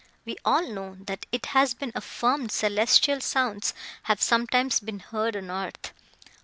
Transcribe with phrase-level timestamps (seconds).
[0.25, 3.75] We all know, that it has been affirmed celestial sounds
[4.09, 5.93] have sometimes been heard on earth.